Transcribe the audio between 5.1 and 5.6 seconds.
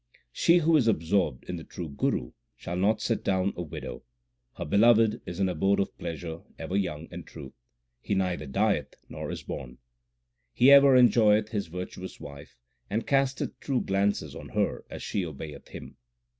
is an